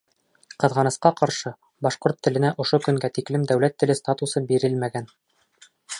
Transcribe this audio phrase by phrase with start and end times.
[0.61, 1.51] Ҡыҙғанысҡа ҡаршы,
[1.87, 5.11] башҡорт теленә ошо көнгә тиклем дәүләт теле статусы бирелмәгән.